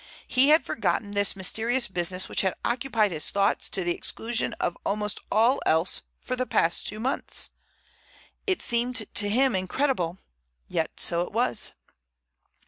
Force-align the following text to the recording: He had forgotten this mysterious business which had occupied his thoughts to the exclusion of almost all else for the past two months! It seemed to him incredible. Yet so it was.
He 0.27 0.49
had 0.49 0.65
forgotten 0.65 1.11
this 1.11 1.35
mysterious 1.35 1.87
business 1.87 2.27
which 2.27 2.41
had 2.41 2.55
occupied 2.65 3.11
his 3.11 3.29
thoughts 3.29 3.69
to 3.69 3.83
the 3.83 3.93
exclusion 3.93 4.53
of 4.53 4.75
almost 4.83 5.19
all 5.31 5.61
else 5.63 6.01
for 6.19 6.35
the 6.35 6.47
past 6.47 6.87
two 6.87 6.99
months! 6.99 7.51
It 8.47 8.63
seemed 8.63 9.05
to 9.13 9.29
him 9.29 9.55
incredible. 9.55 10.17
Yet 10.67 10.99
so 10.99 11.21
it 11.21 11.31
was. 11.31 11.73